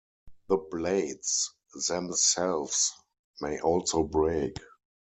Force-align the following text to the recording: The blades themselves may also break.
The 0.49 0.57
blades 0.57 1.53
themselves 1.87 2.91
may 3.39 3.59
also 3.59 4.01
break. 4.01 4.57